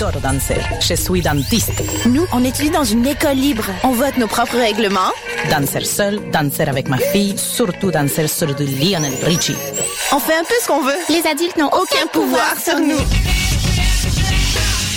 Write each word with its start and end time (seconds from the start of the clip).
J'adore 0.00 0.22
danser. 0.22 0.56
Je 0.80 0.94
suis 0.94 1.20
dentiste. 1.20 1.82
Nous, 2.06 2.26
on 2.32 2.42
étudie 2.42 2.70
dans 2.70 2.84
une 2.84 3.06
école 3.06 3.36
libre. 3.36 3.64
On 3.84 3.90
vote 3.90 4.16
nos 4.16 4.28
propres 4.28 4.56
règlements. 4.56 5.12
Danser 5.50 5.84
seul, 5.84 6.20
danser 6.30 6.62
avec 6.62 6.88
ma 6.88 6.96
fille, 6.96 7.36
surtout 7.36 7.90
danser 7.90 8.26
sur 8.26 8.54
du 8.54 8.64
Lionel 8.64 9.12
Richie. 9.22 9.56
On 10.12 10.18
fait 10.18 10.36
un 10.36 10.44
peu 10.44 10.54
ce 10.62 10.68
qu'on 10.68 10.80
veut. 10.80 10.96
Les 11.10 11.26
adultes 11.26 11.58
n'ont 11.58 11.68
aucun 11.68 12.06
pouvoir 12.10 12.58
sur 12.58 12.78
nous. 12.78 12.96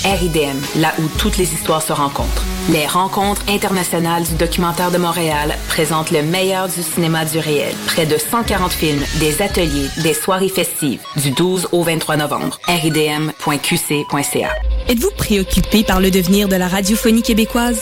RIDM, 0.06 0.80
là 0.80 0.94
où 1.00 1.08
toutes 1.20 1.38
les 1.38 1.52
histoires 1.54 1.82
se 1.82 1.92
rencontrent. 1.92 2.46
Les 2.72 2.88
rencontres 2.88 3.42
internationales 3.50 4.24
du 4.24 4.36
documentaire 4.36 4.90
de 4.90 4.98
Montréal 4.98 5.58
présentent 5.68 6.12
le 6.12 6.24
meilleur 6.24 6.70
du 6.70 6.82
cinéma 6.82 7.26
du 7.26 7.38
réel. 7.38 7.76
Près 7.88 8.06
de 8.06 8.18
140 8.18 8.72
films, 8.72 9.04
des 9.20 9.42
ateliers, 9.42 9.90
des 10.02 10.14
soirées 10.14 10.48
festives, 10.48 11.02
du 11.18 11.32
12 11.32 11.68
au 11.74 11.84
23 11.84 12.16
novembre. 12.16 12.60
ridm.qc.ca. 12.66 14.50
Êtes-vous 14.88 15.12
préoccupé 15.18 15.84
par 15.84 16.00
le 16.00 16.10
devenir 16.10 16.48
de 16.48 16.56
la 16.56 16.70
radiophonie 16.70 17.22
québécoise? 17.22 17.82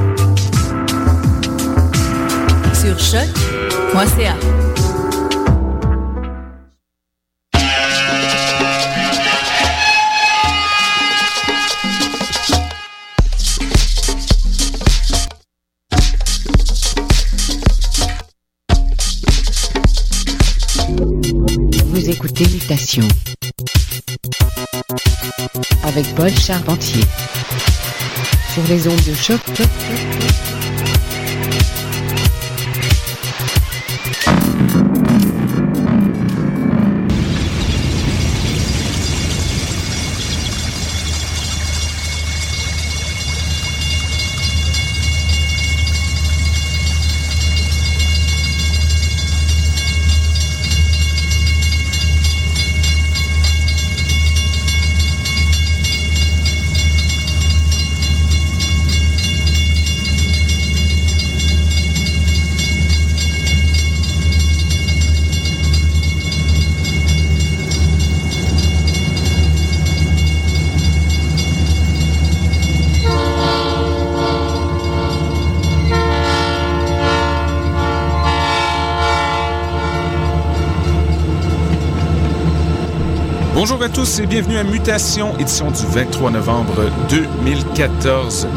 Sur 2.81 2.97
choc.ca. 2.97 4.35
Vous 21.85 22.09
écoutez 22.09 22.47
Mutation 22.47 23.07
avec 25.83 26.15
Paul 26.15 26.31
Charpentier 26.31 27.03
sur 28.55 28.63
les 28.67 28.87
ondes 28.87 29.03
de 29.05 29.13
choc. 29.13 29.39
Bonjour 83.61 83.83
à 83.83 83.89
tous 83.89 84.19
et 84.19 84.25
bienvenue 84.25 84.57
à 84.57 84.63
Mutation, 84.63 85.37
édition 85.37 85.69
du 85.69 85.85
23 85.85 86.31
novembre 86.31 86.89
2014. 87.11 88.47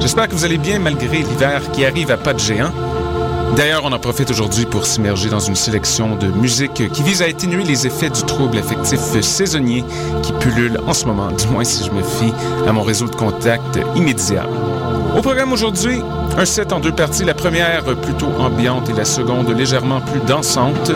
J'espère 0.00 0.26
que 0.26 0.32
vous 0.32 0.46
allez 0.46 0.56
bien 0.56 0.78
malgré 0.78 1.18
l'hiver 1.18 1.70
qui 1.70 1.84
arrive 1.84 2.10
à 2.10 2.16
pas 2.16 2.32
de 2.32 2.38
géant. 2.38 2.72
D'ailleurs, 3.58 3.82
on 3.84 3.92
en 3.92 3.98
profite 3.98 4.30
aujourd'hui 4.30 4.64
pour 4.64 4.86
s'immerger 4.86 5.28
dans 5.28 5.38
une 5.38 5.54
sélection 5.54 6.16
de 6.16 6.28
musique 6.28 6.90
qui 6.90 7.02
vise 7.02 7.20
à 7.20 7.26
atténuer 7.26 7.62
les 7.62 7.86
effets 7.86 8.08
du 8.08 8.22
trouble 8.22 8.56
affectif 8.56 9.00
saisonnier 9.20 9.84
qui 10.22 10.32
pullule 10.32 10.80
en 10.86 10.94
ce 10.94 11.04
moment, 11.04 11.30
du 11.30 11.46
moins 11.48 11.64
si 11.64 11.84
je 11.84 11.90
me 11.90 12.02
fie 12.02 12.32
à 12.66 12.72
mon 12.72 12.84
réseau 12.84 13.06
de 13.06 13.14
contact 13.14 13.78
immédiat. 13.94 14.46
Au 15.14 15.20
programme 15.20 15.52
aujourd'hui, 15.52 16.00
un 16.38 16.46
set 16.46 16.72
en 16.72 16.80
deux 16.80 16.90
parties, 16.92 17.26
la 17.26 17.34
première 17.34 17.84
plutôt 17.96 18.32
ambiante 18.38 18.88
et 18.88 18.94
la 18.94 19.04
seconde 19.04 19.50
légèrement 19.50 20.00
plus 20.00 20.20
dansante. 20.20 20.90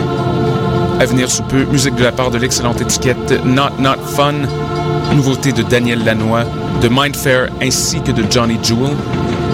À 0.99 1.05
venir 1.05 1.31
sous 1.31 1.43
peu, 1.43 1.63
musique 1.63 1.95
de 1.95 2.03
la 2.03 2.11
part 2.11 2.29
de 2.29 2.37
l'excellente 2.37 2.81
étiquette 2.81 3.31
Not 3.45 3.79
Not 3.79 4.03
Fun, 4.05 4.33
nouveauté 5.15 5.53
de 5.53 5.63
Daniel 5.63 6.03
Lanois, 6.03 6.43
de 6.81 6.89
Mindfair 6.91 7.47
ainsi 7.61 8.01
que 8.01 8.11
de 8.11 8.29
Johnny 8.29 8.59
Jewel. 8.61 8.91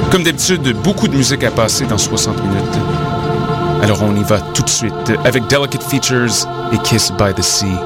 Comme 0.09 0.23
d'habitude, 0.23 0.75
beaucoup 0.83 1.07
de 1.07 1.15
musique 1.15 1.43
à 1.43 1.51
passer 1.51 1.85
dans 1.85 1.99
60 1.99 2.41
minutes. 2.41 2.79
Alors 3.83 4.01
on 4.01 4.15
y 4.15 4.23
va 4.23 4.39
tout 4.39 4.63
de 4.63 4.69
suite 4.69 4.93
avec 5.23 5.45
Delicate 5.47 5.83
Features 5.83 6.47
et 6.73 6.77
Kiss 6.79 7.11
by 7.11 7.31
the 7.35 7.43
Sea. 7.43 7.77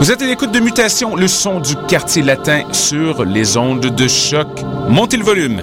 Vous 0.00 0.10
êtes 0.10 0.22
à 0.22 0.26
l'écoute 0.26 0.52
de 0.52 0.60
Mutation, 0.60 1.14
le 1.14 1.28
son 1.28 1.60
du 1.60 1.76
quartier 1.86 2.22
latin 2.22 2.62
sur 2.72 3.26
les 3.26 3.58
ondes 3.58 3.94
de 3.94 4.08
choc. 4.08 4.48
Montez 4.88 5.18
le 5.18 5.24
volume. 5.24 5.62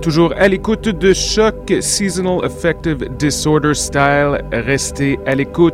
Toujours 0.00 0.32
à 0.36 0.48
l'écoute 0.48 0.88
de 0.88 1.12
Choc 1.12 1.72
Seasonal 1.80 2.44
Affective 2.44 3.08
Disorder 3.18 3.74
Style? 3.74 4.42
Restez 4.52 5.18
à 5.26 5.34
l'écoute. 5.34 5.71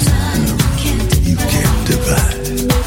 You 0.00 1.36
can't 1.36 1.86
divide. 1.86 2.79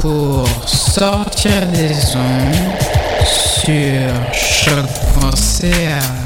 Pour 0.00 0.46
sortir 0.66 1.66
des 1.72 2.16
ondes 2.16 3.24
sur 3.24 4.32
choc.ca. 4.32 6.19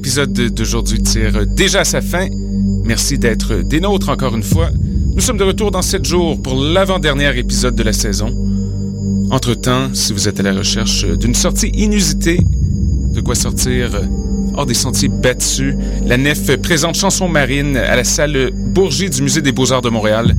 l'épisode 0.00 0.32
d'aujourd'hui 0.32 1.02
tire 1.02 1.46
déjà 1.46 1.80
à 1.80 1.84
sa 1.84 2.00
fin. 2.00 2.26
Merci 2.84 3.18
d'être 3.18 3.56
des 3.56 3.80
nôtres 3.80 4.08
encore 4.08 4.34
une 4.34 4.42
fois. 4.42 4.70
Nous 5.14 5.20
sommes 5.20 5.36
de 5.36 5.44
retour 5.44 5.70
dans 5.70 5.82
sept 5.82 6.06
jours 6.06 6.40
pour 6.40 6.54
l'avant-dernier 6.54 7.36
épisode 7.38 7.74
de 7.74 7.82
la 7.82 7.92
saison. 7.92 8.34
Entre-temps, 9.30 9.90
si 9.92 10.14
vous 10.14 10.26
êtes 10.26 10.40
à 10.40 10.42
la 10.42 10.54
recherche 10.54 11.04
d'une 11.04 11.34
sortie 11.34 11.68
inusitée, 11.74 12.40
de 13.12 13.20
quoi 13.20 13.34
sortir 13.34 13.90
hors 14.54 14.64
des 14.64 14.72
sentiers 14.72 15.08
battus, 15.08 15.74
la 16.06 16.16
Nef 16.16 16.56
présente 16.62 16.94
Chanson 16.94 17.28
marine 17.28 17.76
à 17.76 17.94
la 17.94 18.04
salle 18.04 18.52
Bourgie 18.54 19.10
du 19.10 19.20
Musée 19.20 19.42
des 19.42 19.52
Beaux-Arts 19.52 19.82
de 19.82 19.90
Montréal 19.90 20.34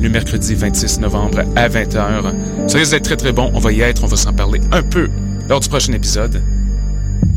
le 0.00 0.08
mercredi 0.08 0.54
26 0.54 1.00
novembre 1.00 1.40
à 1.56 1.68
20h. 1.68 2.68
Ça 2.68 2.78
risque 2.78 2.92
d'être 2.92 3.06
très 3.06 3.16
très 3.16 3.32
bon, 3.32 3.50
on 3.54 3.58
va 3.58 3.72
y 3.72 3.80
être, 3.80 4.04
on 4.04 4.06
va 4.06 4.16
s'en 4.16 4.32
parler 4.32 4.60
un 4.70 4.82
peu 4.82 5.08
lors 5.48 5.58
du 5.58 5.68
prochain 5.68 5.94
épisode. 5.94 6.40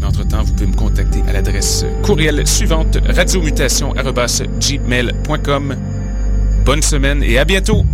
Entre-temps, 0.04 0.44
vous 0.44 0.54
pouvez 0.54 0.68
me 0.68 0.76
contacter 0.76 1.24
à 1.28 1.34
l'adresse 1.34 1.84
courriel 2.04 2.48
suivante 2.48 2.98
radiomutation.gmail.com. 3.08 5.76
Bonne 6.66 6.82
semaine 6.82 7.22
et 7.24 7.38
à 7.38 7.46
bientôt! 7.46 7.86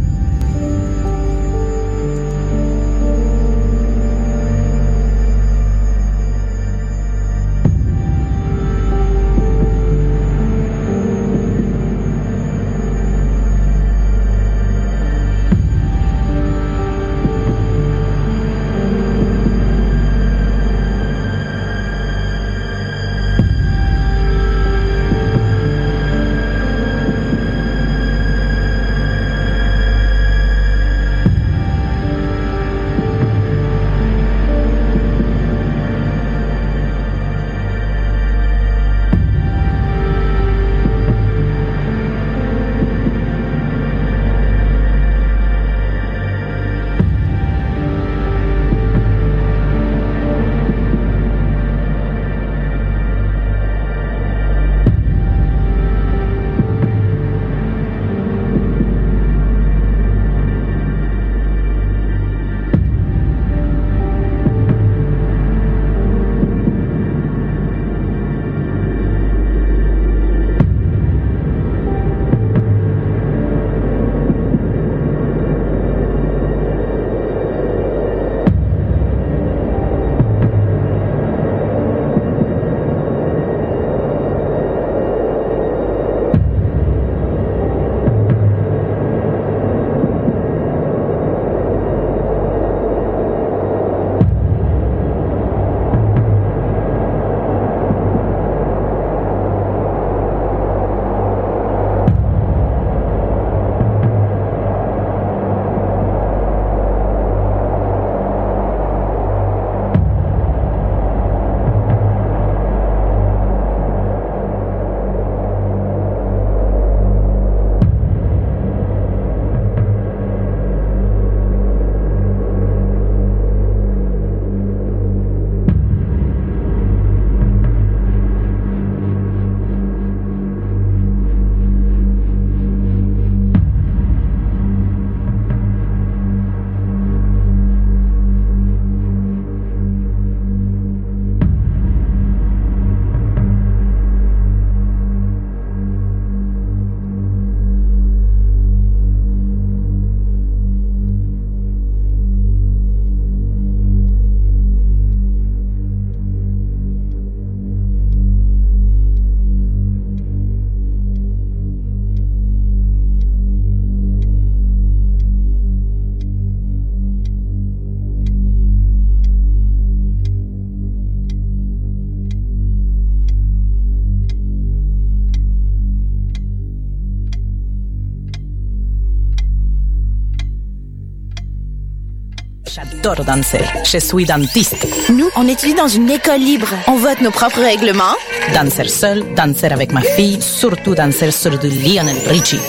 J'adore 183.10 183.26
danser. 183.26 183.62
Je 183.86 183.98
suis 183.98 184.26
dentiste. 184.26 184.88
Nous, 185.10 185.30
on 185.36 185.48
étudie 185.48 185.74
dans 185.74 185.88
une 185.88 186.10
école 186.12 186.40
libre. 186.40 186.68
On 186.88 186.96
vote 186.96 187.22
nos 187.22 187.32
propres 187.32 187.62
règlements. 187.62 188.14
Danser 188.54 188.88
seul, 188.88 189.24
danser 189.36 189.68
avec 189.68 189.92
ma 189.92 190.02
fille, 190.02 190.40
surtout 190.42 190.94
danser 190.94 191.32
sur 191.32 191.58
du 191.58 191.70
Lionel 191.70 192.18
Richie. 192.28 192.60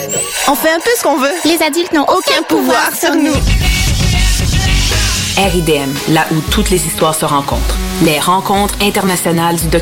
On 0.47 0.55
fait 0.55 0.71
un 0.71 0.79
peu 0.79 0.89
ce 0.97 1.03
qu'on 1.03 1.17
veut. 1.17 1.29
Les 1.45 1.61
adultes 1.61 1.93
n'ont 1.93 2.07
Aucun 2.07 2.41
pouvoir 2.47 2.89
sur 2.95 3.13
nous. 3.13 3.33
RIDM, 5.37 5.91
là 6.09 6.25
où 6.31 6.41
toutes 6.49 6.71
les 6.71 6.85
histoires 6.85 7.15
se 7.15 7.25
rencontrent. 7.25 7.77
Les 8.03 8.19
rencontres 8.19 8.75
internationales 8.81 9.57
du 9.57 9.67
documentaire 9.67 9.81